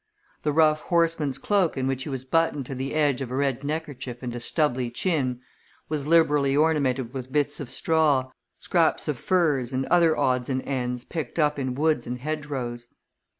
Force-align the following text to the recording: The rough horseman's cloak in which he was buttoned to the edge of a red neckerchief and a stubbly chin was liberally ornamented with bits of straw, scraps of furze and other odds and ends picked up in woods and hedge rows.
The 0.41 0.51
rough 0.51 0.81
horseman's 0.81 1.37
cloak 1.37 1.77
in 1.77 1.85
which 1.85 2.05
he 2.05 2.09
was 2.09 2.25
buttoned 2.25 2.65
to 2.65 2.73
the 2.73 2.95
edge 2.95 3.21
of 3.21 3.29
a 3.29 3.35
red 3.35 3.63
neckerchief 3.63 4.23
and 4.23 4.35
a 4.35 4.39
stubbly 4.39 4.89
chin 4.89 5.41
was 5.89 6.07
liberally 6.07 6.57
ornamented 6.57 7.13
with 7.13 7.31
bits 7.31 7.59
of 7.59 7.69
straw, 7.69 8.31
scraps 8.57 9.07
of 9.07 9.19
furze 9.19 9.71
and 9.73 9.85
other 9.89 10.17
odds 10.17 10.49
and 10.49 10.63
ends 10.63 11.05
picked 11.05 11.37
up 11.37 11.59
in 11.59 11.75
woods 11.75 12.07
and 12.07 12.17
hedge 12.17 12.47
rows. 12.47 12.87